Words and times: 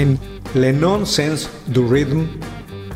En 0.00 0.18
Le 0.54 0.72
Nonsense 0.72 1.50
du 1.66 1.86
Rhythm, 1.86 2.26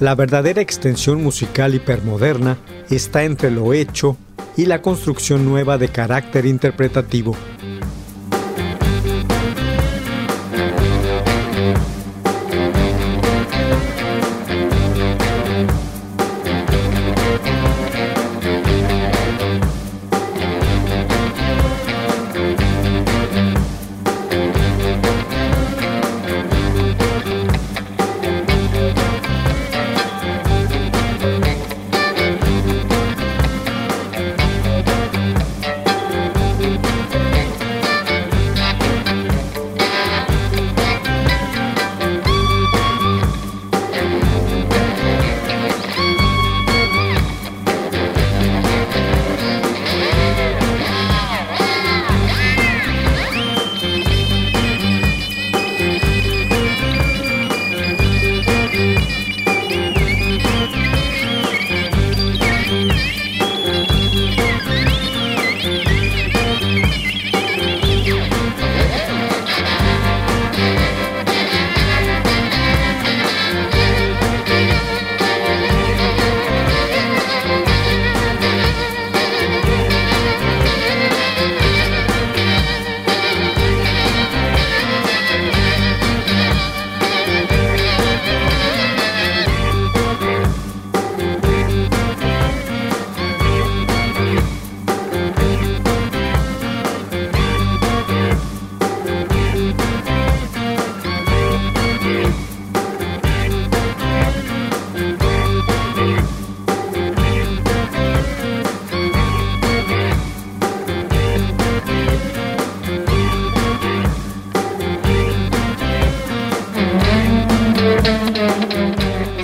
la 0.00 0.14
verdadera 0.14 0.62
extensión 0.62 1.22
musical 1.22 1.74
hipermoderna 1.74 2.56
está 2.88 3.24
entre 3.24 3.50
lo 3.50 3.74
hecho 3.74 4.16
y 4.56 4.64
la 4.64 4.80
construcción 4.80 5.44
nueva 5.44 5.77
de 5.77 5.88
carácter 5.88 6.46
interpretativo. 6.46 7.36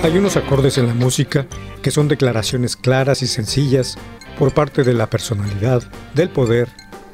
Hay 0.03 0.17
unos 0.17 0.35
acordes 0.35 0.79
en 0.79 0.87
la 0.87 0.95
música 0.95 1.45
que 1.83 1.91
son 1.91 2.07
declaraciones 2.07 2.75
claras 2.75 3.21
y 3.21 3.27
sencillas 3.27 3.99
por 4.39 4.51
parte 4.51 4.83
de 4.83 4.95
la 4.95 5.07
personalidad, 5.07 5.83
del 6.15 6.31
poder, 6.31 6.69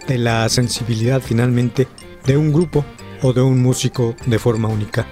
de 0.08 0.18
la 0.18 0.48
sensibilidad 0.48 1.22
finalmente 1.22 1.90
de 2.26 2.38
un 2.38 2.54
grupo 2.54 2.86
o 3.22 3.34
de 3.34 3.42
un 3.42 3.62
músico 3.62 4.16
de 4.26 4.40
forma 4.40 4.70
única. 4.70 5.06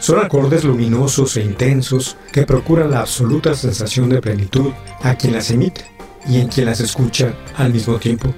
Son 0.00 0.18
acordes 0.20 0.64
luminosos 0.64 1.36
e 1.36 1.42
intensos 1.42 2.16
que 2.32 2.46
procuran 2.46 2.92
la 2.92 3.00
absoluta 3.00 3.52
sensación 3.54 4.08
de 4.08 4.22
plenitud 4.22 4.72
a 5.02 5.14
quien 5.14 5.34
las 5.34 5.50
emite 5.50 5.84
y 6.26 6.40
en 6.40 6.48
quien 6.48 6.64
las 6.64 6.80
escucha 6.80 7.34
al 7.56 7.74
mismo 7.74 7.98
tiempo. 7.98 8.34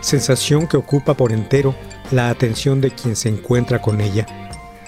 Sensación 0.00 0.66
que 0.66 0.76
ocupa 0.76 1.14
por 1.14 1.32
entero 1.32 1.76
la 2.10 2.28
atención 2.28 2.80
de 2.80 2.90
quien 2.90 3.14
se 3.14 3.28
encuentra 3.28 3.80
con 3.80 4.00
ella. 4.00 4.26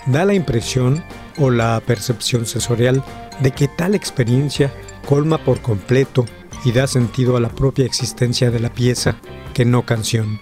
Da 0.06 0.24
la 0.24 0.34
impresión 0.34 1.02
o 1.38 1.50
la 1.50 1.80
percepción 1.80 2.46
sensorial 2.46 3.02
de 3.40 3.50
que 3.50 3.68
tal 3.68 3.94
experiencia 3.94 4.72
colma 5.08 5.38
por 5.38 5.60
completo 5.60 6.24
y 6.64 6.72
da 6.72 6.86
sentido 6.86 7.36
a 7.36 7.40
la 7.40 7.48
propia 7.48 7.84
existencia 7.84 8.50
de 8.50 8.60
la 8.60 8.72
pieza, 8.72 9.16
que 9.52 9.64
no 9.64 9.84
canción. 9.84 10.40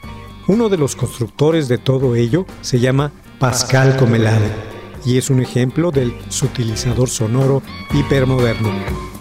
Uno 0.49 0.69
de 0.69 0.79
los 0.79 0.97
constructores 0.97 1.69
de 1.69 1.79
todo 1.79 2.15
ello 2.17 2.47
se 2.61 2.81
llama 2.81 3.13
Pascal 3.39 3.97
Comelade 3.97 4.51
y 5.05 5.19
es 5.19 5.31
un 5.31 5.41
ejemplo 5.41 5.91
del 5.91 6.15
sutilizador 6.29 7.09
sonoro 7.09 7.63
hipermoderno. 7.93 9.12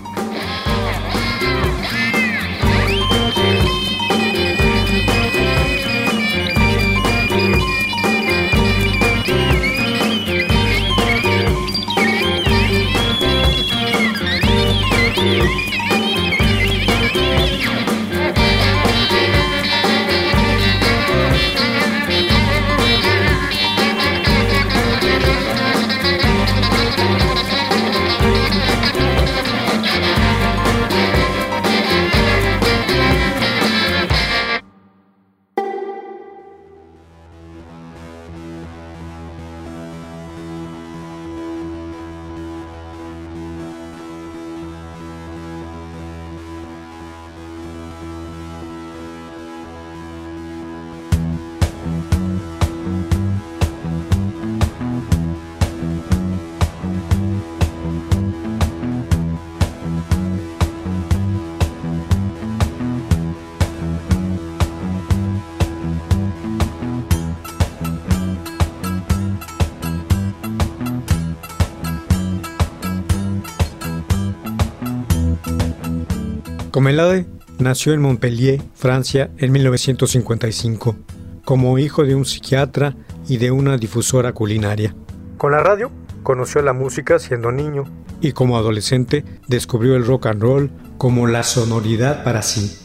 Comelade 76.72 77.26
nació 77.60 77.94
en 77.94 78.02
Montpellier, 78.02 78.62
Francia, 78.76 79.30
en 79.38 79.52
1955, 79.52 80.96
como 81.44 81.78
hijo 81.78 82.06
de 82.06 82.16
un 82.16 82.24
psiquiatra 82.24 82.96
y 83.28 83.38
de 83.38 83.52
una 83.52 83.78
difusora 83.78 84.32
culinaria. 84.32 84.96
Con 85.38 85.52
la 85.52 85.60
radio 85.60 85.92
conoció 86.24 86.62
la 86.62 86.72
música 86.72 87.20
siendo 87.20 87.52
niño 87.52 87.84
y 88.22 88.32
como 88.32 88.58
adolescente 88.58 89.26
descubrió 89.50 89.98
el 89.98 90.06
rock 90.06 90.28
and 90.28 90.42
roll 90.42 90.72
como 90.98 91.28
la 91.28 91.44
sonoridad 91.44 92.24
para 92.24 92.42
sí. 92.42 92.78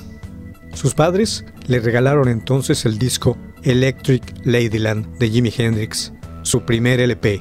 Sus 0.72 0.94
padres 0.94 1.44
le 1.68 1.78
regalaron 1.78 2.28
entonces 2.28 2.86
el 2.86 2.98
disco 2.98 3.38
Electric 3.62 4.34
Ladyland 4.44 5.16
de 5.18 5.30
Jimi 5.30 5.52
Hendrix, 5.56 6.12
su 6.42 6.62
primer 6.62 6.98
LP. 6.98 7.40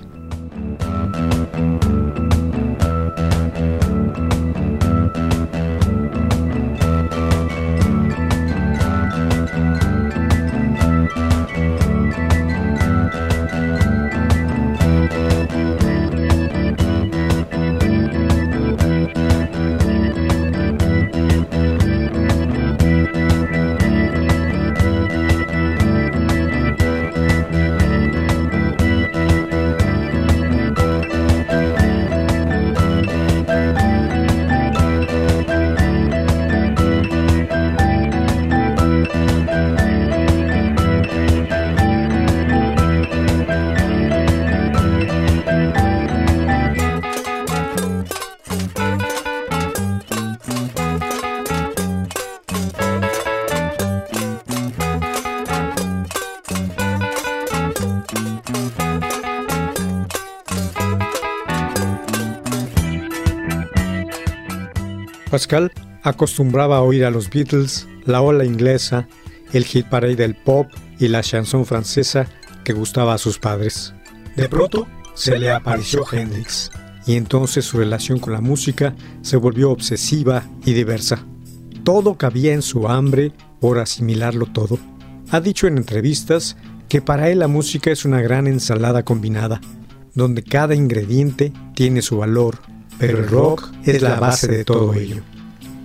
Pascal 65.36 65.74
acostumbraba 66.02 66.78
a 66.78 66.82
oír 66.82 67.04
a 67.04 67.12
los 67.12 67.30
Beatles, 67.30 67.90
la 68.06 68.22
ola 68.22 68.46
inglesa, 68.46 69.06
el 69.52 69.66
hit 69.66 69.86
parade 69.88 70.16
del 70.16 70.34
pop 70.34 70.68
y 70.98 71.10
la 71.10 71.22
chanson 71.24 71.66
francesa 71.66 72.26
que 72.64 72.72
gustaba 72.72 73.14
a 73.14 73.18
sus 73.18 73.38
padres. 73.38 73.94
De 74.38 74.48
pronto 74.48 74.88
se 75.14 75.38
le 75.38 75.52
apareció 75.52 76.06
Hendrix 76.10 76.72
y 77.06 77.18
entonces 77.18 77.66
su 77.66 77.80
relación 77.80 78.20
con 78.20 78.32
la 78.32 78.40
música 78.40 78.96
se 79.24 79.36
volvió 79.36 79.72
obsesiva 79.72 80.46
y 80.64 80.72
diversa. 80.72 81.26
Todo 81.84 82.16
cabía 82.16 82.54
en 82.54 82.62
su 82.62 82.88
hambre 82.88 83.34
por 83.60 83.80
asimilarlo 83.80 84.46
todo. 84.46 84.80
Ha 85.32 85.42
dicho 85.42 85.68
en 85.68 85.76
entrevistas 85.76 86.56
que 86.88 87.02
para 87.02 87.30
él 87.30 87.40
la 87.40 87.50
música 87.50 87.92
es 87.92 88.06
una 88.06 88.22
gran 88.22 88.48
ensalada 88.48 89.04
combinada, 89.04 89.60
donde 90.14 90.44
cada 90.44 90.76
ingrediente 90.76 91.52
tiene 91.74 92.02
su 92.02 92.20
valor, 92.20 92.60
pero 92.98 93.20
el 93.20 93.28
rock 93.28 93.70
es 93.84 94.02
la 94.02 94.20
base 94.20 94.48
de 94.48 94.66
todo 94.66 94.94
ello. 94.94 95.22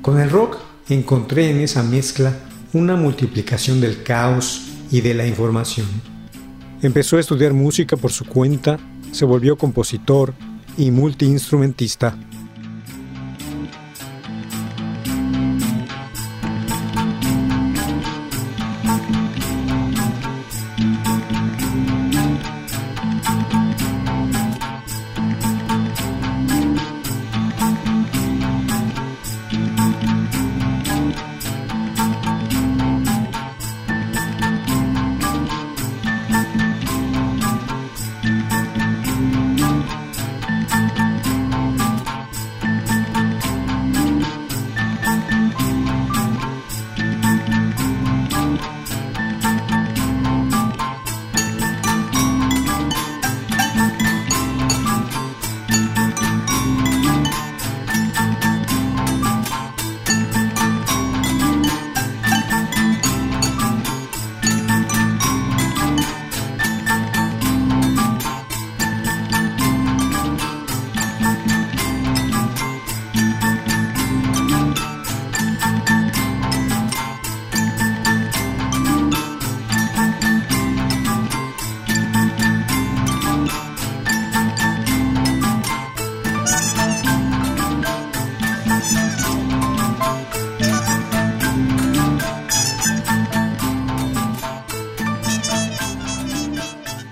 Con 0.02 0.20
el 0.20 0.30
rock 0.30 0.58
encontré 0.88 1.50
en 1.50 1.60
esa 1.60 1.82
mezcla 1.82 2.34
una 2.72 2.96
multiplicación 2.96 3.80
del 3.80 4.02
caos 4.02 4.62
y 4.90 5.00
de 5.00 5.14
la 5.14 5.26
información. 5.26 5.86
Empezó 6.82 7.16
a 7.16 7.20
estudiar 7.20 7.52
música 7.52 7.96
por 7.96 8.12
su 8.12 8.24
cuenta, 8.24 8.78
se 9.12 9.24
volvió 9.24 9.56
compositor 9.56 10.32
y 10.78 10.90
multiinstrumentista. 10.90 12.16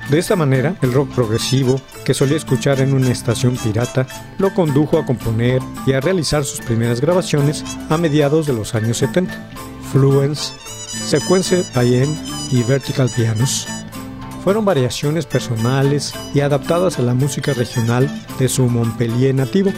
De 0.08 0.18
esta 0.18 0.36
manera, 0.36 0.74
el 0.80 0.92
rock 0.92 1.14
progresivo, 1.14 1.80
que 2.04 2.14
solía 2.14 2.38
escuchar 2.38 2.80
en 2.80 2.94
una 2.94 3.10
estación 3.10 3.56
pirata, 3.56 4.06
lo 4.38 4.54
condujo 4.54 4.98
a 4.98 5.04
componer 5.04 5.60
y 5.86 5.92
a 5.92 6.00
realizar 6.00 6.44
sus 6.44 6.60
primeras 6.60 7.00
grabaciones 7.00 7.62
a 7.90 7.98
mediados 7.98 8.46
de 8.46 8.54
los 8.54 8.74
años 8.74 8.96
70. 8.98 9.50
Fluence, 9.92 10.54
Sequence 10.86 11.62
Payen 11.74 12.16
y 12.50 12.62
Vertical 12.62 13.10
Pianos 13.14 13.68
fueron 14.42 14.64
variaciones 14.64 15.26
personales 15.26 16.14
y 16.32 16.40
adaptadas 16.40 16.98
a 16.98 17.02
la 17.02 17.12
música 17.12 17.52
regional 17.52 18.08
de 18.38 18.48
su 18.48 18.64
Montpellier 18.66 19.34
nativo, 19.34 19.72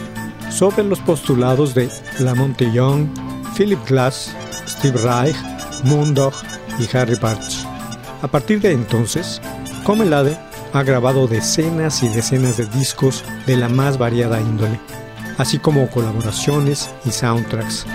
sobre 0.49 0.83
los 0.83 0.99
postulados 0.99 1.73
de 1.73 1.89
Lamont 2.19 2.61
Young, 2.61 3.07
Philip 3.57 3.79
Glass, 3.87 4.33
Steve 4.67 4.97
Reich, 5.01 5.35
Moondog 5.83 6.33
y 6.79 6.95
Harry 6.95 7.17
Partch. 7.17 7.65
A 8.21 8.27
partir 8.27 8.61
de 8.61 8.71
entonces, 8.71 9.41
Comelade 9.83 10.37
ha 10.73 10.83
grabado 10.83 11.27
decenas 11.27 12.03
y 12.03 12.09
decenas 12.09 12.57
de 12.57 12.65
discos 12.67 13.23
de 13.47 13.57
la 13.57 13.67
más 13.67 13.97
variada 13.97 14.39
índole, 14.39 14.79
así 15.37 15.57
como 15.57 15.89
colaboraciones 15.89 16.91
y 17.03 17.11
soundtracks, 17.11 17.87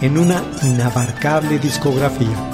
en 0.00 0.16
una 0.16 0.42
inabarcable 0.62 1.58
discografía. 1.58 2.50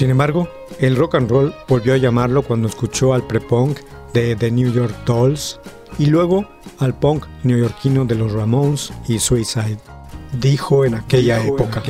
Sin 0.00 0.08
embargo, 0.08 0.48
el 0.78 0.96
rock 0.96 1.16
and 1.16 1.30
roll 1.30 1.54
volvió 1.68 1.92
a 1.92 1.98
llamarlo 1.98 2.40
cuando 2.40 2.68
escuchó 2.68 3.12
al 3.12 3.26
pre-punk 3.26 3.80
de 4.14 4.34
The 4.34 4.50
New 4.50 4.72
York 4.72 4.94
Dolls 5.04 5.60
y 5.98 6.06
luego 6.06 6.48
al 6.78 6.98
punk 6.98 7.26
neoyorquino 7.42 8.06
de 8.06 8.14
los 8.14 8.32
Ramones 8.32 8.94
y 9.08 9.18
Suicide. 9.18 9.76
Dijo 10.40 10.86
en 10.86 10.94
aquella 10.94 11.44
época, 11.44 11.82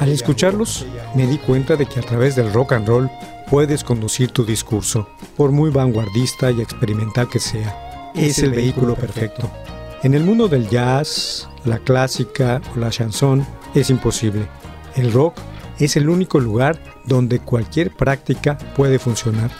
Al 0.00 0.08
escucharlos, 0.08 0.84
me 1.14 1.28
di 1.28 1.38
cuenta 1.38 1.76
de 1.76 1.86
que 1.86 2.00
a 2.00 2.02
través 2.02 2.34
del 2.34 2.52
rock 2.52 2.72
and 2.72 2.88
roll 2.88 3.08
puedes 3.48 3.84
conducir 3.84 4.32
tu 4.32 4.44
discurso, 4.44 5.08
por 5.36 5.52
muy 5.52 5.70
vanguardista 5.70 6.50
y 6.50 6.62
experimental 6.62 7.28
que 7.28 7.38
sea. 7.38 8.10
Es 8.12 8.40
el 8.40 8.50
vehículo 8.50 8.96
perfecto. 8.96 9.48
En 10.02 10.14
el 10.14 10.24
mundo 10.24 10.48
del 10.48 10.68
jazz, 10.68 11.48
la 11.64 11.78
clásica 11.78 12.60
o 12.74 12.80
la 12.80 12.90
chanson 12.90 13.46
es 13.72 13.88
imposible. 13.88 14.48
El 14.96 15.12
rock 15.12 15.36
es 15.78 15.96
el 15.96 16.08
único 16.08 16.40
lugar 16.40 16.78
donde 17.04 17.38
cualquier 17.38 17.90
práctica 17.90 18.58
puede 18.74 18.98
funcionar. 18.98 19.50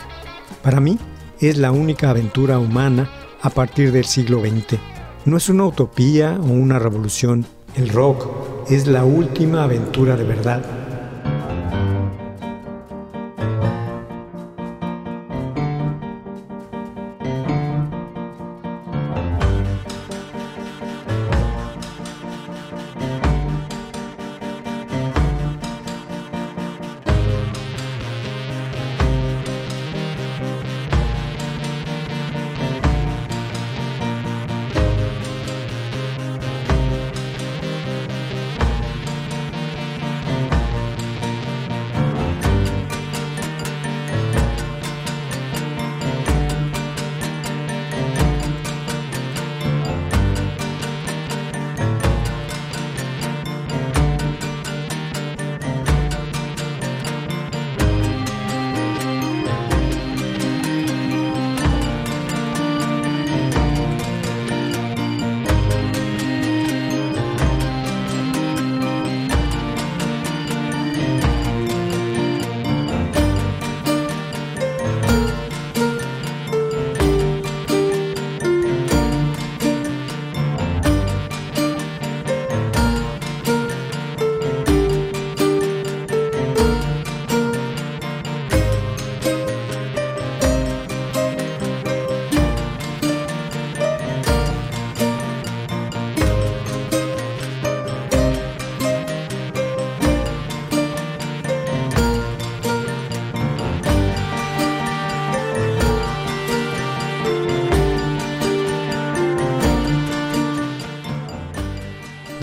Para 0.63 0.79
mí, 0.79 0.97
es 1.39 1.57
la 1.57 1.71
única 1.71 2.09
aventura 2.09 2.59
humana 2.59 3.09
a 3.41 3.49
partir 3.49 3.91
del 3.91 4.05
siglo 4.05 4.41
XX. 4.41 4.79
No 5.25 5.37
es 5.37 5.49
una 5.49 5.65
utopía 5.65 6.39
o 6.41 6.45
una 6.45 6.79
revolución. 6.79 7.45
El 7.75 7.89
rock 7.89 8.27
es 8.69 8.87
la 8.87 9.05
última 9.05 9.63
aventura 9.63 10.15
de 10.15 10.23
verdad 10.23 10.76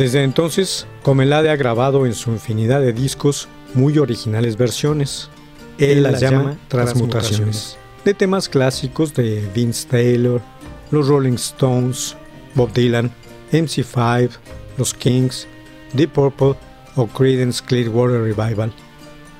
Desde 0.04 0.22
entonces, 0.22 0.86
Comelade 1.02 1.48
ha 1.48 1.56
grabado 1.56 2.04
en 2.04 2.12
su 2.12 2.30
infinidad 2.30 2.82
de 2.82 2.92
discos 2.92 3.48
muy 3.72 3.96
originales 3.96 4.58
versiones. 4.58 5.30
Él 5.78 6.02
las 6.02 6.20
llama 6.20 6.58
transmutaciones, 6.68 7.78
de 8.04 8.12
temas 8.12 8.50
clásicos 8.50 9.14
de 9.14 9.48
Vince 9.54 9.88
Taylor, 9.88 10.42
los 10.90 11.08
Rolling 11.08 11.36
Stones, 11.36 12.18
Bob 12.54 12.70
Dylan, 12.74 13.10
MC5, 13.50 14.28
los 14.76 14.92
Kings, 14.92 15.46
Deep 15.94 16.12
Purple 16.12 16.54
o 16.96 17.06
Creedence 17.06 17.64
Clearwater 17.64 18.20
Revival. 18.20 18.74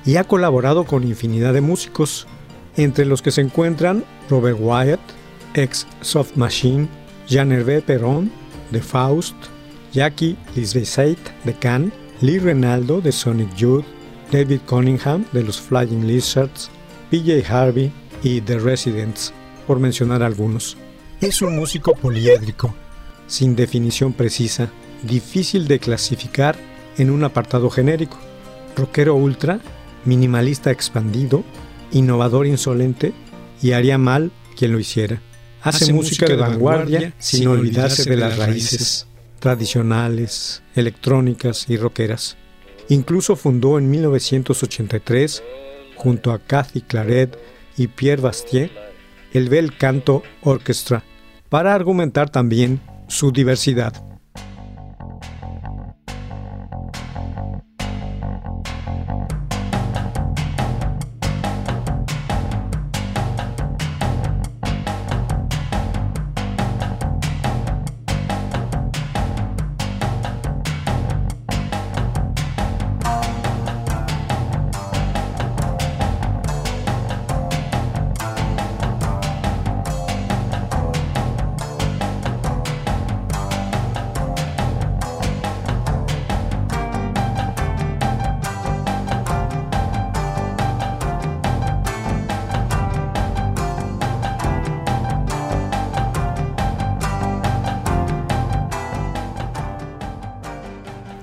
Y 0.03 0.15
ha 0.15 0.23
colaborado 0.23 0.85
con 0.85 1.03
infinidad 1.03 1.53
de 1.53 1.61
músicos, 1.61 2.25
entre 2.75 3.05
los 3.05 3.21
que 3.21 3.29
se 3.29 3.41
encuentran 3.41 4.03
Robert 4.31 4.57
Wyatt, 4.59 4.99
ex 5.53 5.85
Soft 6.01 6.35
Machine, 6.35 6.87
Jean-Hervé 7.27 7.83
Perron, 7.83 8.31
de 8.71 8.81
Faust, 8.81 9.35
Jackie 9.95 10.35
Lisbeth 10.57 11.19
de 11.45 11.53
Cannes, 11.53 11.93
Lee 12.19 12.37
Renaldo 12.37 12.99
de 12.99 13.13
Sonic 13.13 13.55
Youth, 13.55 13.85
David 14.29 14.59
Cunningham 14.65 15.25
de 15.31 15.41
los 15.41 15.61
Flying 15.61 16.05
Lizards, 16.05 16.69
PJ 17.09 17.45
Harvey 17.47 17.93
y 18.21 18.41
The 18.41 18.59
Residents, 18.59 19.33
por 19.65 19.79
mencionar 19.79 20.21
algunos. 20.21 20.75
Es 21.21 21.41
un 21.41 21.55
músico 21.55 21.95
poliédrico, 21.95 22.75
sin 23.27 23.55
definición 23.55 24.11
precisa, 24.11 24.69
difícil 25.03 25.65
de 25.65 25.79
clasificar 25.79 26.57
en 26.97 27.09
un 27.09 27.23
apartado 27.23 27.69
genérico. 27.69 28.17
Rockero 28.75 29.15
ultra, 29.15 29.61
minimalista 30.03 30.71
expandido, 30.71 31.45
innovador 31.93 32.47
insolente 32.47 33.13
y 33.61 33.71
haría 33.71 33.97
mal 33.97 34.33
quien 34.57 34.73
lo 34.73 34.79
hiciera. 34.79 35.21
Hace, 35.61 35.93
música, 35.93 36.25
de 36.25 36.35
vanguardia 36.35 37.13
sin 37.17 37.47
olvidarse 37.47 38.09
de 38.09 38.17
las 38.17 38.37
raíces 38.37 39.07
tradicionales, 39.45 40.63
electrónicas 40.73 41.69
y 41.69 41.77
rockeras. 41.77 42.35
Incluso 42.89 43.35
fundó 43.35 43.77
en 43.77 43.91
1983, 43.91 45.43
junto 45.95 46.31
a 46.31 46.39
Cathy 46.39 46.81
Claret 46.81 47.37
y 47.77 47.85
Pierre 47.85 48.23
Bastier, 48.23 48.71
el 49.33 49.49
Bel 49.49 49.77
Canto 49.77 50.23
Orchestra, 50.41 51.03
para 51.47 51.75
argumentar 51.75 52.31
también 52.31 52.81
su 53.07 53.31
diversidad. 53.31 53.93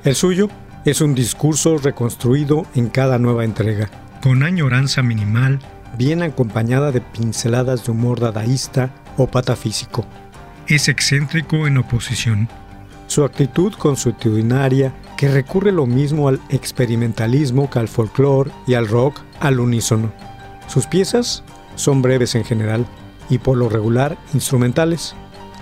El 0.04 0.16
suyo 0.16 0.48
es 0.84 1.00
un 1.00 1.14
discurso 1.14 1.78
reconstruido 1.78 2.66
en 2.74 2.88
cada 2.88 3.20
nueva 3.20 3.44
entrega, 3.44 3.88
con 4.20 4.42
añoranza 4.42 5.00
minimal, 5.00 5.60
bien 5.96 6.22
acompañada 6.22 6.90
de 6.90 7.00
pinceladas 7.00 7.86
de 7.86 7.92
humor 7.92 8.18
dadaísta 8.18 8.90
o 9.16 9.28
patafísico. 9.28 10.04
Es 10.66 10.88
excéntrico 10.88 11.68
en 11.68 11.78
oposición. 11.78 12.48
Su 13.06 13.22
actitud 13.22 13.74
consuetudinaria, 13.74 14.92
que 15.16 15.28
recurre 15.28 15.70
lo 15.70 15.86
mismo 15.86 16.26
al 16.26 16.40
experimentalismo 16.48 17.70
que 17.70 17.78
al 17.78 17.86
folclore 17.86 18.50
y 18.66 18.74
al 18.74 18.88
rock 18.88 19.20
al 19.38 19.60
unísono. 19.60 20.12
Sus 20.66 20.88
piezas 20.88 21.44
son 21.76 22.02
breves 22.02 22.34
en 22.34 22.44
general 22.44 22.86
y 23.30 23.38
por 23.38 23.56
lo 23.56 23.68
regular 23.68 24.18
instrumentales. 24.34 25.14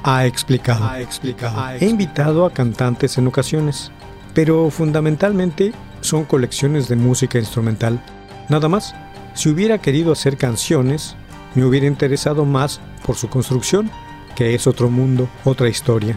Ha 0.03 0.25
explicado. 0.25 0.89
Ha 0.89 1.01
explicado. 1.01 1.77
He 1.79 1.87
invitado 1.87 2.47
a 2.47 2.55
cantantes 2.55 3.19
en 3.19 3.27
ocasiones 3.27 3.93
pero 4.35 4.71
fundamentalmente 4.71 5.73
son 6.01 6.25
colecciones 6.25 6.89
de 6.89 6.97
música 6.97 7.39
instrumental. 7.39 8.03
Nada 8.49 8.69
más, 8.69 8.95
si 9.35 9.49
hubiera 9.49 9.79
querido 9.79 10.13
hacer 10.13 10.37
canciones, 10.37 11.17
me 11.55 11.65
hubiera 11.65 11.87
interesado 11.87 12.45
más 12.45 12.81
por 13.05 13.17
su 13.17 13.29
construcción, 13.29 13.91
que 14.37 14.55
es 14.55 14.67
otro 14.67 14.89
mundo, 14.91 15.29
otra 15.45 15.69
historia. 15.69 16.17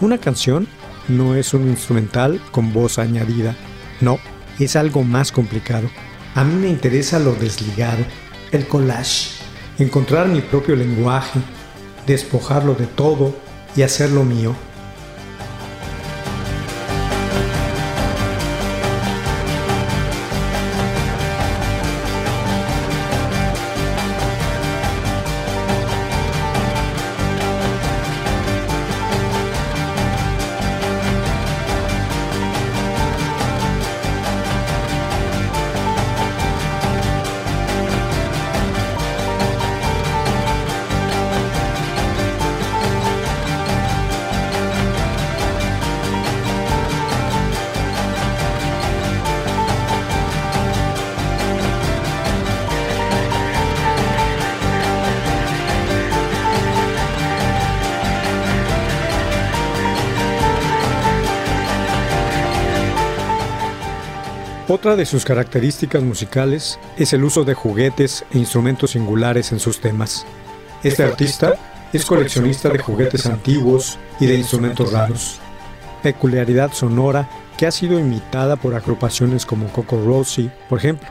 Una 0.00 0.18
canción 0.18 0.68
no 1.08 1.34
es 1.34 1.54
un 1.54 1.68
instrumental 1.68 2.40
con 2.50 2.72
voz 2.72 2.98
añadida, 2.98 3.56
no, 4.00 4.18
es 4.58 4.76
algo 4.76 5.02
más 5.02 5.32
complicado. 5.32 5.88
A 6.34 6.44
mí 6.44 6.54
me 6.54 6.68
interesa 6.68 7.18
lo 7.18 7.34
desligado, 7.34 8.04
el 8.52 8.66
collage, 8.66 9.30
encontrar 9.78 10.28
mi 10.28 10.40
propio 10.40 10.76
lenguaje, 10.76 11.40
despojarlo 12.06 12.74
de 12.74 12.86
todo 12.86 13.34
y 13.76 13.82
hacerlo 13.82 14.24
mío. 14.24 14.54
Otra 64.72 64.94
de 64.94 65.04
sus 65.04 65.24
características 65.24 66.00
musicales 66.00 66.78
es 66.96 67.12
el 67.12 67.24
uso 67.24 67.42
de 67.42 67.54
juguetes 67.54 68.24
e 68.32 68.38
instrumentos 68.38 68.92
singulares 68.92 69.50
en 69.50 69.58
sus 69.58 69.80
temas. 69.80 70.24
Este 70.84 71.02
artista 71.02 71.54
es 71.92 72.06
coleccionista 72.06 72.68
de 72.68 72.78
juguetes 72.78 73.26
antiguos 73.26 73.98
y 74.20 74.26
de 74.26 74.36
instrumentos 74.36 74.92
raros, 74.92 75.40
peculiaridad 76.04 76.72
sonora 76.72 77.28
que 77.58 77.66
ha 77.66 77.72
sido 77.72 77.98
imitada 77.98 78.54
por 78.54 78.76
agrupaciones 78.76 79.44
como 79.44 79.72
Coco 79.72 80.00
Rossi, 80.04 80.48
por 80.68 80.78
ejemplo, 80.78 81.08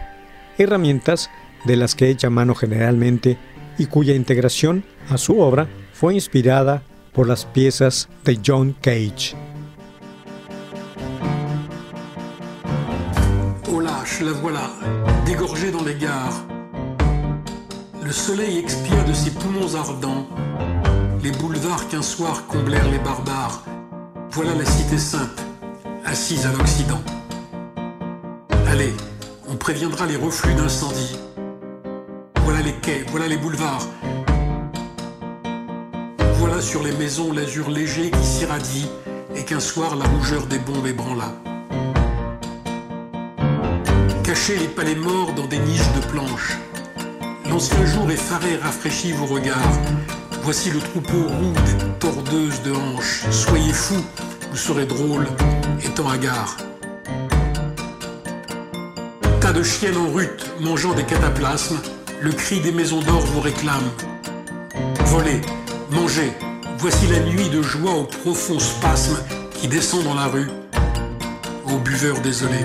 herramientas 0.58 1.30
de 1.65 1.76
las 1.76 1.95
que 1.95 2.10
echa 2.10 2.30
mano 2.30 2.56
generalmente 2.56 3.38
y 3.78 3.88
cuya 3.88 4.15
integración 4.15 4.86
a 5.10 5.17
su 5.17 5.41
obra 5.41 5.67
fue 5.91 6.13
inspirada 6.13 6.82
por 7.12 7.28
las 7.28 7.43
piezas 7.43 8.08
de 8.24 8.39
John 8.41 8.74
Cage. 8.80 9.49
La 14.24 14.32
voilà, 14.34 14.70
dégorgée 15.26 15.72
dans 15.72 15.84
les 15.84 15.96
gares. 15.96 16.44
Le 18.04 18.12
soleil 18.12 18.58
expire 18.58 19.06
de 19.06 19.14
ses 19.14 19.32
poumons 19.32 19.76
ardents 19.76 20.28
les 21.24 21.32
boulevards 21.32 21.88
qu'un 21.88 22.02
soir 22.02 22.46
comblèrent 22.48 22.90
les 22.90 23.00
barbares. 23.00 23.64
Voilà 24.32 24.56
la 24.56 24.66
cité 24.66 24.98
sainte, 24.98 25.46
assise 26.06 26.46
à 26.46 26.52
l'Occident. 26.52 27.02
Allez, 28.68 28.94
on 29.48 29.56
préviendra 29.56 30.06
les 30.06 30.18
reflux 30.18 30.54
d'incendie. 30.54 31.18
Voilà 32.44 32.62
les 32.62 32.74
quais, 32.74 33.06
voilà 33.12 33.28
les 33.28 33.38
boulevards. 33.38 33.88
Voilà 36.36 36.62
sur 36.62 36.84
les 36.84 36.94
maisons 36.94 37.32
l'azur 37.32 37.70
léger 37.70 38.12
qui 38.12 38.26
s'irradie 38.26 38.88
et 39.36 39.44
qu'un 39.44 39.60
soir 39.60 39.96
la 39.96 40.06
rougeur 40.06 40.46
des 40.48 40.60
bombes 40.60 40.88
ébranla. 40.88 41.32
Cachez 44.30 44.60
les 44.60 44.68
palais 44.68 44.94
morts 44.94 45.34
dans 45.34 45.48
des 45.48 45.58
niches 45.58 45.92
de 45.96 46.06
planches. 46.06 46.56
L'ancien 47.50 47.84
jour 47.84 48.12
effaré 48.12 48.58
rafraîchit 48.58 49.12
vos 49.12 49.26
regards. 49.26 49.80
Voici 50.44 50.70
le 50.70 50.80
troupeau 50.80 51.24
roux 51.28 51.54
des 51.65 51.86
tordeuses 51.98 52.62
de 52.62 52.72
hanches. 52.72 53.24
Soyez 53.32 53.74
fous, 53.74 54.06
vous 54.52 54.56
serez 54.56 54.86
drôle, 54.86 55.26
étant 55.84 56.08
hagard. 56.08 56.58
Tas 59.42 59.52
de 59.52 59.63
chiennes 59.63 59.98
en 59.98 60.13
rute, 60.13 60.46
mangeant 60.60 60.94
des 60.94 61.06
cataplasmes, 61.06 61.80
le 62.22 62.32
cri 62.32 62.60
des 62.60 62.72
maisons 62.72 63.02
d'or 63.02 63.22
vous 63.22 63.42
réclame. 63.42 63.89
Volez, 65.06 65.42
mangez, 65.89 66.34
voici 66.78 67.08
la 67.08 67.22
nuit 67.22 67.50
de 67.50 67.63
joie 67.63 67.96
au 67.96 68.04
profond 68.04 68.60
spasme 68.60 69.18
qui 69.56 69.68
descend 69.68 70.04
dans 70.04 70.13
la 70.13 70.28
rue. 70.28 70.52
Aux 71.65 71.80
buveurs 71.80 72.22
désolés 72.22 72.63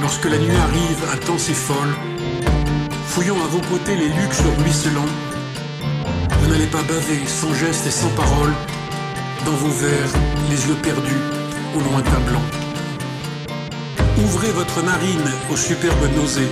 lorsque 0.00 0.24
la 0.24 0.38
nuit 0.38 0.56
arrive 0.56 1.04
intense 1.12 1.48
et 1.48 1.54
folle. 1.54 1.94
Fouillons 3.08 3.42
à 3.42 3.48
vos 3.48 3.60
côtés 3.60 3.96
les 3.96 4.08
luxes 4.08 4.42
ruisselants. 4.58 5.12
Vous 6.40 6.50
n'allez 6.50 6.66
pas 6.66 6.82
baver 6.82 7.20
sans 7.26 7.52
geste 7.54 7.86
et 7.86 7.90
sans 7.90 8.08
parole 8.10 8.52
dans 9.44 9.52
vos 9.52 9.70
verres, 9.70 10.12
les 10.50 10.68
yeux 10.68 10.76
perdus 10.82 11.20
au 11.74 11.80
lointain 11.80 12.20
blanc. 12.28 12.42
Ouvrez 14.24 14.50
votre 14.52 14.82
narine 14.82 15.30
aux 15.50 15.56
superbes 15.56 16.14
nausées. 16.14 16.48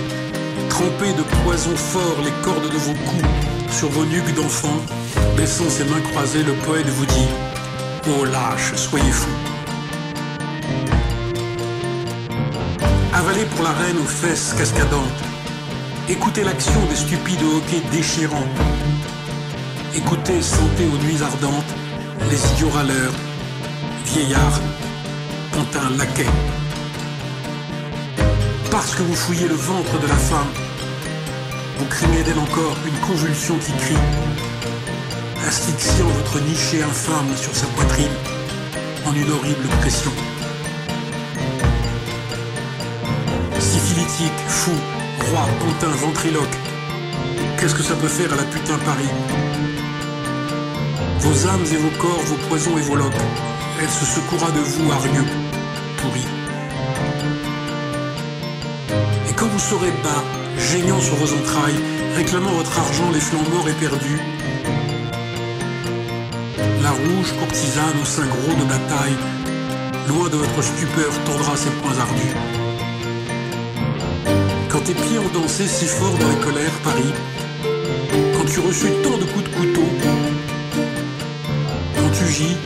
Trempez 0.69 1.13
de 1.13 1.23
poison 1.43 1.75
fort 1.75 2.17
les 2.23 2.33
cordes 2.43 2.69
de 2.69 2.77
vos 2.77 2.93
coups 2.93 3.29
sur 3.71 3.89
vos 3.89 4.05
nuques 4.05 4.35
d'enfants. 4.35 4.81
Baissant 5.37 5.69
ses 5.69 5.85
mains 5.85 6.01
croisées, 6.11 6.43
le 6.43 6.53
poète 6.53 6.87
vous 6.87 7.05
dit 7.05 7.27
Oh 8.09 8.25
lâche, 8.25 8.75
soyez 8.75 9.11
fous. 9.11 9.50
Avalez 13.31 13.45
pour 13.45 13.63
la 13.63 13.71
reine 13.71 13.97
aux 13.97 14.09
fesses 14.09 14.53
cascadantes. 14.57 15.21
Écoutez 16.09 16.43
l'action 16.43 16.85
des 16.89 16.97
stupides 16.97 17.41
hoquets 17.41 17.81
déchirants. 17.89 18.47
Écoutez, 19.95 20.41
sentez 20.41 20.85
aux 20.85 20.97
nuits 21.05 21.23
ardentes 21.23 21.73
les 22.29 22.51
idiots 22.51 22.69
râleurs, 22.69 23.13
vieillards, 24.07 24.59
pantins, 25.53 25.89
laquais. 25.97 26.29
Parce 28.69 28.95
que 28.95 29.03
vous 29.03 29.15
fouillez 29.15 29.47
le 29.47 29.55
ventre 29.55 29.97
de 30.01 30.07
la 30.07 30.17
femme, 30.17 30.51
vous 31.77 31.85
craignez 31.85 32.23
d'elle 32.23 32.39
encore 32.39 32.75
une 32.85 32.99
convulsion 32.99 33.55
qui 33.59 33.71
crie, 33.71 34.03
asphyxiant 35.47 36.07
votre 36.07 36.41
niché 36.41 36.83
infâme 36.83 37.37
sur 37.37 37.55
sa 37.55 37.67
poitrine 37.67 38.11
en 39.05 39.13
une 39.15 39.31
horrible 39.31 39.69
pression. 39.79 40.11
Fou, 44.47 44.71
roi, 45.29 45.47
pantin, 45.59 45.95
ventriloque. 45.95 46.57
Qu'est-ce 47.57 47.75
que 47.75 47.83
ça 47.83 47.95
peut 47.95 48.07
faire 48.07 48.31
à 48.33 48.35
la 48.35 48.43
putain 48.43 48.77
Paris? 48.85 49.09
Vos 51.19 51.47
âmes 51.47 51.65
et 51.71 51.77
vos 51.77 51.95
corps, 51.99 52.23
vos 52.25 52.47
poisons 52.47 52.77
et 52.77 52.81
vos 52.81 52.95
loques, 52.95 53.23
elle 53.81 53.89
se 53.89 54.05
secoura 54.05 54.51
de 54.51 54.59
vous, 54.59 54.91
hargneux, 54.91 55.25
pourri. 55.97 56.25
Et 59.29 59.33
quand 59.33 59.47
vous 59.47 59.59
serez 59.59 59.91
bas, 60.03 60.23
geignant 60.71 60.99
sur 60.99 61.15
vos 61.15 61.33
entrailles, 61.33 61.81
réclamant 62.15 62.51
votre 62.51 62.77
argent, 62.77 63.09
les 63.13 63.19
flancs 63.19 63.49
morts 63.53 63.69
et 63.69 63.73
perdus, 63.73 64.19
la 66.81 66.91
rouge 66.91 67.33
courtisane 67.39 67.97
au 68.01 68.05
sein 68.05 68.25
gros 68.25 68.55
de 68.59 68.65
bataille, 68.65 69.17
loin 70.07 70.29
de 70.29 70.37
votre 70.37 70.61
stupeur, 70.61 71.11
tordra 71.25 71.55
ses 71.55 71.69
poings 71.81 71.99
ardus. 71.99 72.60
Quand 74.81 74.87
tes 74.87 74.93
pieds 74.95 75.19
ont 75.19 75.39
dansé 75.39 75.67
si 75.67 75.85
fort 75.85 76.17
dans 76.17 76.27
la 76.27 76.43
colère, 76.43 76.71
Paris, 76.83 77.13
quand 78.33 78.45
tu 78.45 78.59
reçus 78.61 78.87
tant 79.03 79.15
de 79.15 79.25
coups 79.25 79.43
de 79.43 79.49
couteau, 79.55 79.83
quand 81.95 82.11
tu 82.17 82.33
gis, 82.33 82.57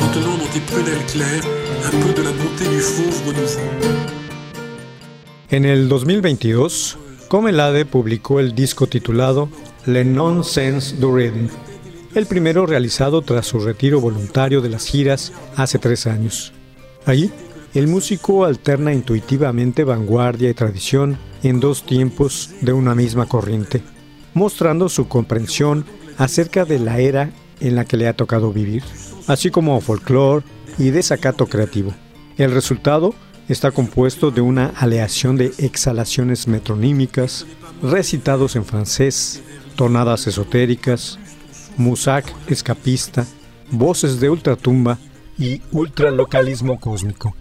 en 0.00 0.06
dans 0.06 0.52
tes 0.52 0.60
prunelles 0.60 1.06
claires 1.08 1.44
un 1.84 1.90
peu 1.90 2.12
de 2.12 2.22
la 2.22 2.30
bonté 2.30 2.68
du 2.68 2.80
fauve 2.80 3.26
renouveau. 3.26 3.60
En 5.52 5.64
el 5.64 5.88
2022, 5.88 6.96
Comelade 7.28 7.86
publicó 7.86 8.38
el 8.38 8.54
disco 8.54 8.86
titulado 8.86 9.48
Le 9.86 10.04
Nonsense 10.04 10.94
du 11.00 11.12
Rhythm, 11.12 11.48
el 12.14 12.26
primero 12.26 12.66
realizado 12.66 13.22
tras 13.22 13.46
su 13.46 13.58
retiro 13.58 14.00
voluntario 14.00 14.60
de 14.60 14.68
las 14.68 14.86
giras 14.86 15.32
hace 15.56 15.80
tres 15.80 16.06
años. 16.06 16.52
Allí 17.04 17.32
el 17.74 17.88
músico 17.88 18.44
alterna 18.44 18.92
intuitivamente 18.92 19.82
vanguardia 19.82 20.48
y 20.48 20.54
tradición 20.54 21.18
en 21.42 21.58
dos 21.58 21.84
tiempos 21.84 22.50
de 22.60 22.72
una 22.72 22.94
misma 22.94 23.26
corriente, 23.26 23.82
mostrando 24.32 24.88
su 24.88 25.08
comprensión 25.08 25.84
acerca 26.16 26.64
de 26.64 26.78
la 26.78 27.00
era 27.00 27.32
en 27.60 27.74
la 27.74 27.84
que 27.84 27.96
le 27.96 28.06
ha 28.06 28.14
tocado 28.14 28.52
vivir, 28.52 28.84
así 29.26 29.50
como 29.50 29.80
folclore 29.80 30.44
y 30.78 30.90
desacato 30.90 31.46
creativo. 31.46 31.92
El 32.36 32.52
resultado 32.52 33.14
está 33.48 33.72
compuesto 33.72 34.30
de 34.30 34.40
una 34.40 34.66
aleación 34.66 35.36
de 35.36 35.52
exhalaciones 35.58 36.46
metronímicas, 36.46 37.44
recitados 37.82 38.54
en 38.54 38.64
francés, 38.64 39.42
tonadas 39.74 40.26
esotéricas, 40.28 41.18
musac 41.76 42.32
escapista, 42.48 43.26
voces 43.70 44.20
de 44.20 44.30
ultratumba 44.30 44.98
y 45.36 45.60
ultralocalismo 45.72 46.78
cósmico, 46.78 47.34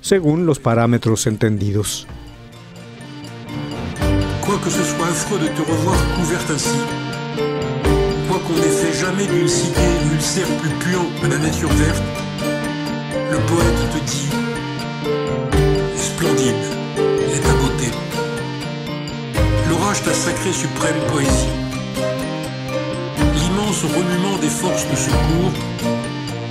según 0.00 0.46
los 0.46 0.58
parámetros 0.58 1.26
entendidos. 1.26 2.06
Quoi 4.44 4.58
que 4.64 4.70
ce 4.70 4.84
soit 4.84 5.06
affreux 5.06 5.38
de 5.38 5.48
te 5.48 5.62
revoir 5.62 5.96
couverte 6.16 6.50
ainsi, 6.50 6.80
quoi 8.28 8.40
qu'on 8.46 8.54
n'ait 8.54 8.76
fait 8.82 8.98
jamais 8.98 9.26
d'une 9.26 9.48
cité 9.48 9.80
l'ulcère 10.10 10.48
plus 10.60 10.70
puant 10.80 11.06
à 11.24 11.28
la 11.28 11.38
nature 11.38 11.68
verte, 11.68 12.02
le 13.30 13.38
poète 13.38 13.80
te 13.92 14.10
dit 14.10 14.28
Splendide 15.96 16.64
est 17.32 17.40
ta 17.40 17.52
beauté. 17.54 17.90
L'orage 19.68 20.02
ta 20.02 20.12
sacrée 20.12 20.52
suprême 20.52 21.00
poésie. 21.12 21.54
L'immense 23.36 23.84
remuement 23.84 24.38
des 24.40 24.48
forces 24.48 24.86
de 24.90 24.96
secours, 24.96 25.52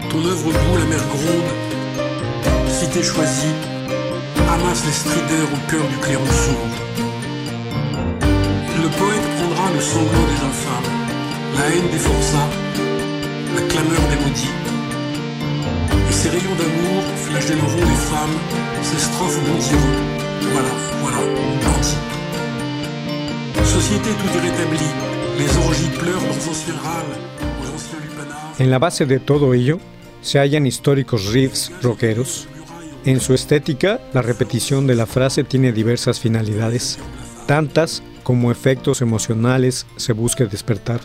ton 0.10 0.26
œuvre 0.26 0.52
d'où 0.52 0.78
la 0.78 0.86
mer 0.86 1.04
gronde, 1.10 1.69
cité 2.80 3.04
choisie, 3.04 3.56
amasse 4.54 4.86
les 4.86 4.94
strideurs 4.94 5.50
au 5.52 5.70
cœur 5.70 5.86
du 5.92 5.98
clairon 5.98 6.32
sourd. 6.44 6.72
Le 8.84 8.90
poète 9.00 9.28
prendra 9.38 9.66
le 9.76 9.82
sanglot 9.82 10.28
des 10.32 10.42
infâmes, 10.52 10.92
la 11.58 11.66
haine 11.72 11.90
des 11.92 12.04
forçats, 12.10 12.52
la 13.56 13.62
clameur 13.70 14.04
des 14.12 14.20
maudits. 14.24 14.56
Et 16.10 16.14
ces 16.14 16.30
rayons 16.30 16.56
d'amour 16.60 17.04
flagelleront 17.26 17.86
les 17.92 18.02
femmes, 18.12 18.38
ces 18.82 19.00
strophes 19.08 19.40
bondiront. 19.46 19.98
Voilà, 20.54 20.74
voilà, 21.02 21.22
parti. 21.66 21.98
Société 23.66 24.10
tout 24.20 24.38
est 24.38 24.44
rétablie, 24.50 24.92
les 25.38 25.52
orgies 25.66 25.92
pleurent 26.00 26.28
leurs 26.30 26.50
anciens 26.50 26.80
râles. 26.82 27.16
En 28.62 28.66
la 28.66 28.80
base 28.80 29.00
de 29.02 29.18
todo 29.18 29.54
ello 29.54 29.80
se 30.22 30.38
hallan 30.38 30.66
históricos 30.66 31.30
riffs 31.30 31.72
rockeros. 31.82 32.48
En 33.06 33.20
su 33.22 33.34
estética, 33.34 34.00
la 34.14 34.22
repetición 34.22 34.86
de 34.86 34.96
la 34.96 35.06
frase 35.06 35.44
tiene 35.44 35.72
diversas 35.72 36.20
finalidades, 36.20 37.00
tantas 37.46 38.04
como 38.24 38.52
efectos 38.52 39.02
emocionales 39.02 39.88
se 39.96 40.14
busque 40.14 40.46
despertar. 40.46 41.00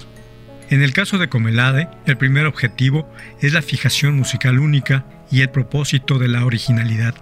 En 0.71 0.83
el 0.83 0.93
caso 0.93 1.19
de 1.19 1.29
Comelade, 1.29 1.89
el 2.05 2.17
primer 2.17 2.47
objetivo 2.47 3.09
es 3.41 3.53
la 3.53 3.63
fijación 3.63 4.17
musical 4.17 4.59
única 4.59 5.05
y 5.31 5.43
el 5.43 5.51
propósito 5.51 6.19
de 6.19 6.29
la 6.29 6.45
originalidad. 6.45 7.15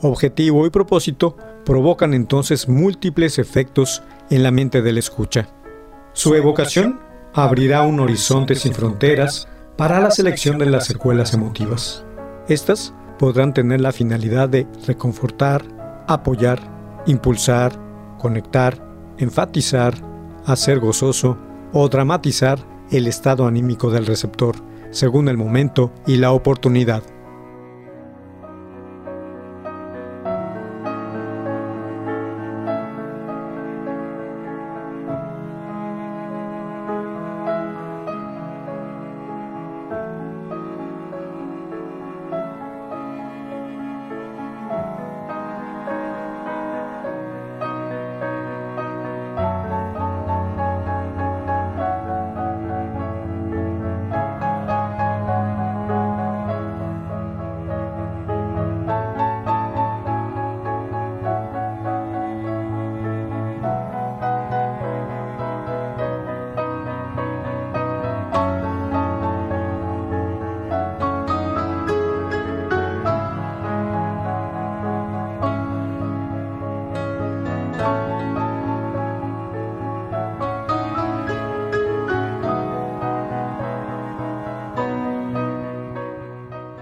Objetivo 0.00 0.66
y 0.66 0.70
propósito 0.70 1.36
provocan 1.64 2.14
entonces 2.14 2.68
múltiples 2.68 3.38
efectos 3.38 4.02
en 4.30 4.42
la 4.42 4.50
mente 4.50 4.82
del 4.82 4.98
escucha. 4.98 5.48
Su 6.12 6.34
evocación 6.34 7.00
abrirá 7.34 7.82
un 7.82 8.00
horizonte 8.00 8.54
sin 8.54 8.72
fronteras 8.72 9.46
para 9.76 10.00
la 10.00 10.10
selección 10.10 10.58
de 10.58 10.66
las 10.66 10.86
secuelas 10.86 11.34
emotivas. 11.34 12.04
Estas 12.48 12.94
podrán 13.18 13.54
tener 13.54 13.80
la 13.80 13.92
finalidad 13.92 14.48
de 14.48 14.66
reconfortar, 14.86 15.62
apoyar, 16.06 16.60
impulsar, 17.06 17.72
conectar, 18.18 18.82
enfatizar, 19.18 19.94
hacer 20.44 20.78
gozoso 20.78 21.38
o 21.72 21.88
dramatizar 21.88 22.58
el 22.90 23.06
estado 23.06 23.46
anímico 23.46 23.90
del 23.90 24.06
receptor, 24.06 24.56
según 24.90 25.28
el 25.28 25.36
momento 25.36 25.92
y 26.06 26.16
la 26.16 26.32
oportunidad. 26.32 27.02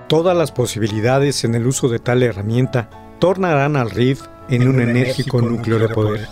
Todas 0.09 0.37
las 0.37 0.52
posibilidades 0.52 1.42
en 1.42 1.57
el 1.57 1.66
uso 1.66 1.88
de 1.88 1.98
tal 1.98 2.22
herramienta 2.22 2.88
tornarán 3.18 3.74
al 3.74 3.90
riff 3.90 4.22
en 4.48 4.68
un 4.68 4.80
enérgico 4.80 5.40
núcleo 5.42 5.80
de 5.80 5.88
poder. 5.88 6.28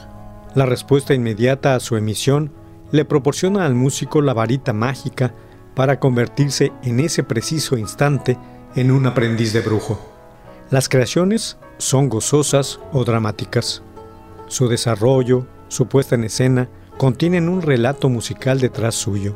La 0.55 0.66
respuesta 0.66 1.14
inmediata 1.14 1.75
a 1.75 1.81
su 1.81 1.96
emisión 1.96 2.53
le 2.92 3.05
proporciona 3.05 3.66
al 3.66 3.75
músico 3.75 4.20
la 4.20 4.35
varita 4.35 4.72
mágica 4.72 5.35
para 5.75 5.98
convertirse 5.98 6.70
en 6.85 7.01
ese 7.01 7.25
preciso 7.25 7.77
instante 7.77 8.38
en 8.77 8.92
un 8.92 9.07
aprendiz 9.07 9.53
de 9.53 9.62
brujo. 9.62 9.98
Las 10.70 10.88
creaciones 10.88 11.59
son 11.79 12.09
gozosas 12.09 12.79
o 12.92 13.05
dramáticas. 13.05 13.83
Su 14.53 14.69
desarrollo, 14.69 15.47
su 15.69 15.87
puesta 15.87 16.15
en 16.15 16.25
escena, 16.25 16.69
contienen 16.99 17.49
un 17.49 17.62
relato 17.62 18.11
musical 18.11 18.61
detrás 18.61 18.95
suyo, 18.95 19.35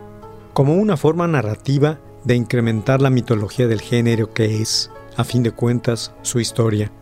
como 0.53 0.75
una 0.75 0.99
forma 0.99 1.27
narrativa 1.27 1.99
de 2.25 2.35
incrementar 2.35 3.01
la 3.01 3.09
mitología 3.09 3.67
del 3.67 3.81
género 3.81 4.35
que 4.35 4.61
es, 4.61 4.91
a 5.17 5.25
fin 5.25 5.43
de 5.43 5.53
cuentas, 5.53 6.13
su 6.21 6.39
historia. 6.39 6.93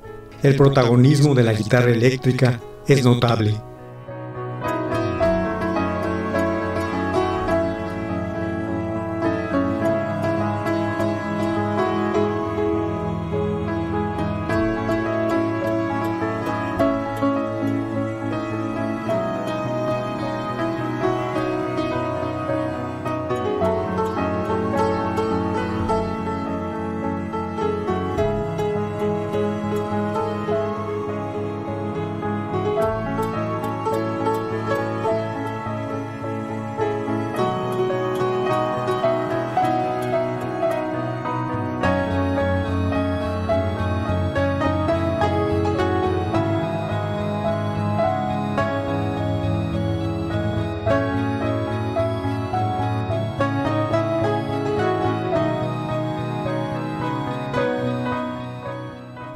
El 0.44 0.54
protagonismo 0.54 1.34
de 1.34 1.42
la 1.42 1.54
guitarra 1.54 1.90
eléctrica 1.90 2.60
es 2.86 3.04
notable. 3.04 3.60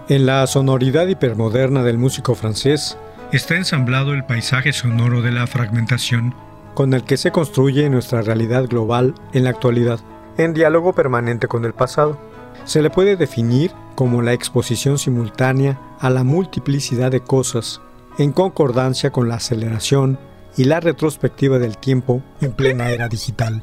En 0.08 0.24
la 0.24 0.46
sonoridad 0.46 1.06
hipermoderna 1.06 1.82
del 1.82 1.98
músico 1.98 2.34
francés 2.34 2.96
está 3.30 3.56
ensamblado 3.56 4.14
el 4.14 4.24
paisaje 4.24 4.72
sonoro 4.72 5.20
de 5.20 5.32
la 5.32 5.46
fragmentación, 5.46 6.34
con 6.72 6.94
el 6.94 7.04
que 7.04 7.18
se 7.18 7.30
construye 7.30 7.90
nuestra 7.90 8.22
realidad 8.22 8.64
global 8.68 9.14
en 9.34 9.44
la 9.44 9.50
actualidad, 9.50 10.00
en 10.38 10.54
diálogo 10.54 10.94
permanente 10.94 11.46
con 11.46 11.66
el 11.66 11.74
pasado. 11.74 12.18
Se 12.64 12.80
le 12.80 12.88
puede 12.88 13.16
definir 13.16 13.70
como 13.96 14.22
la 14.22 14.32
exposición 14.32 14.96
simultánea 14.96 15.78
a 16.00 16.08
la 16.08 16.24
multiplicidad 16.24 17.10
de 17.10 17.20
cosas, 17.20 17.82
en 18.16 18.32
concordancia 18.32 19.10
con 19.10 19.28
la 19.28 19.34
aceleración 19.34 20.18
y 20.56 20.64
la 20.64 20.80
retrospectiva 20.80 21.58
del 21.58 21.76
tiempo 21.76 22.22
en 22.40 22.52
plena 22.52 22.88
era 22.88 23.08
digital. 23.08 23.62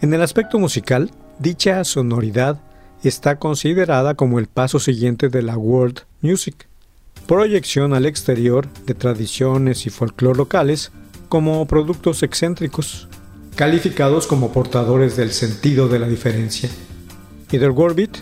En 0.00 0.12
el 0.12 0.22
aspecto 0.22 0.58
musical, 0.58 1.12
dicha 1.38 1.84
sonoridad 1.84 2.58
está 3.04 3.38
considerada 3.38 4.14
como 4.14 4.38
el 4.38 4.46
paso 4.46 4.78
siguiente 4.78 5.28
de 5.28 5.42
la 5.42 5.56
world 5.56 6.00
music, 6.20 6.66
proyección 7.26 7.94
al 7.94 8.06
exterior 8.06 8.66
de 8.86 8.94
tradiciones 8.94 9.86
y 9.86 9.90
folclore 9.90 10.38
locales 10.38 10.90
como 11.28 11.66
productos 11.66 12.22
excéntricos, 12.22 13.08
calificados 13.54 14.26
como 14.26 14.52
portadores 14.52 15.16
del 15.16 15.32
sentido 15.32 15.88
de 15.88 15.98
la 15.98 16.08
diferencia. 16.08 16.70
Y 17.50 17.58
del 17.58 17.70
Warbit, 17.70 18.18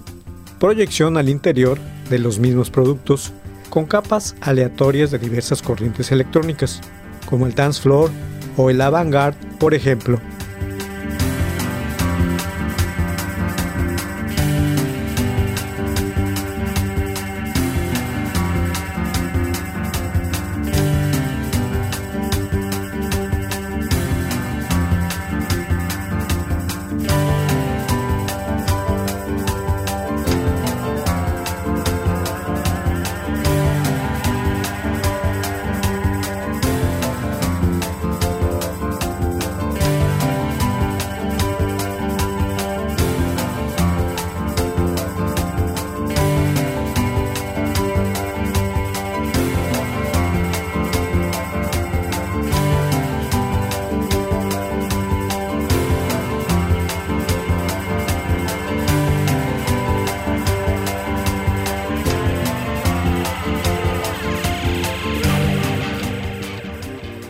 proyección 0.59 1.17
al 1.17 1.29
interior 1.29 1.79
de 2.11 2.19
los 2.19 2.39
mismos 2.39 2.71
productos 2.71 3.33
con 3.71 3.87
capas 3.87 4.37
aleatorias 4.41 5.11
de 5.11 5.19
diversas 5.19 5.63
corrientes 5.63 6.11
electrónicas, 6.13 6.81
como 7.27 7.47
el 7.47 7.55
dance 7.55 7.83
floor 7.83 8.11
o 8.57 8.71
el 8.71 8.81
avant-garde, 8.81 9.39
por 9.59 9.75
ejemplo. 9.75 10.21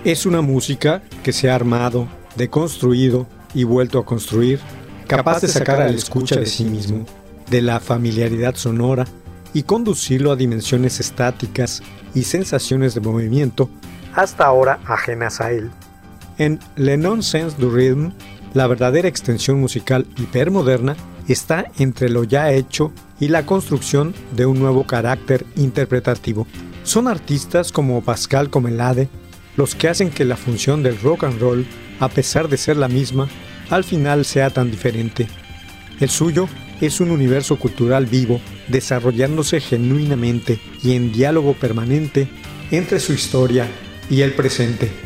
Es 0.06 0.24
una 0.24 0.40
música 0.40 1.02
que 1.24 1.32
se 1.32 1.50
ha 1.50 1.56
armado, 1.56 2.06
deconstruido 2.36 3.26
y 3.54 3.64
vuelto 3.64 3.98
a 3.98 4.06
construir, 4.06 4.60
capaz 5.08 5.40
de 5.40 5.48
sacar 5.48 5.82
al 5.82 5.96
escucha 5.96 6.36
de 6.36 6.46
sí 6.46 6.64
mismo, 6.64 7.04
de 7.50 7.60
la 7.60 7.80
familiaridad 7.80 8.54
sonora 8.54 9.04
y 9.52 9.64
conducirlo 9.64 10.30
a 10.30 10.36
dimensiones 10.36 11.00
estáticas 11.00 11.82
y 12.14 12.22
sensaciones 12.22 12.94
de 12.94 13.00
movimiento 13.00 13.68
hasta 14.14 14.44
ahora 14.44 14.78
ajenas 14.86 15.40
a 15.40 15.50
él. 15.50 15.72
En 16.38 16.60
Le 16.76 16.96
Nonsense 16.96 17.56
du 17.58 17.68
Rhythm, 17.68 18.12
la 18.54 18.68
verdadera 18.68 19.08
extensión 19.08 19.60
musical 19.60 20.06
hipermoderna 20.18 20.94
está 21.26 21.64
entre 21.80 22.10
lo 22.10 22.22
ya 22.22 22.52
hecho 22.52 22.92
y 23.18 23.26
la 23.26 23.44
construcción 23.44 24.14
de 24.36 24.46
un 24.46 24.60
nuevo 24.60 24.86
carácter 24.86 25.44
interpretativo. 25.56 26.46
Son 26.84 27.08
artistas 27.08 27.72
como 27.72 28.00
Pascal 28.04 28.50
Comelade, 28.50 29.08
los 29.56 29.74
que 29.74 29.88
hacen 29.88 30.10
que 30.10 30.24
la 30.24 30.36
función 30.36 30.82
del 30.82 30.98
rock 31.00 31.24
and 31.24 31.40
roll, 31.40 31.66
a 32.00 32.08
pesar 32.08 32.48
de 32.48 32.56
ser 32.56 32.76
la 32.76 32.88
misma, 32.88 33.28
al 33.70 33.84
final 33.84 34.24
sea 34.24 34.50
tan 34.50 34.70
diferente. 34.70 35.26
El 36.00 36.10
suyo 36.10 36.48
es 36.80 37.00
un 37.00 37.10
universo 37.10 37.56
cultural 37.56 38.06
vivo, 38.06 38.40
desarrollándose 38.68 39.60
genuinamente 39.60 40.58
y 40.82 40.94
en 40.94 41.12
diálogo 41.12 41.54
permanente 41.54 42.28
entre 42.70 43.00
su 43.00 43.12
historia 43.12 43.66
y 44.10 44.20
el 44.20 44.34
presente. 44.34 45.05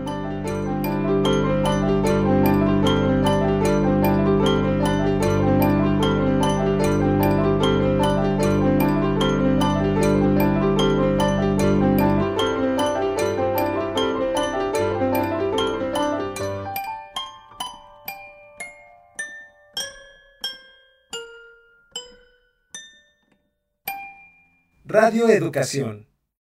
Radio 25.27 25.45
Educación. 25.45 26.10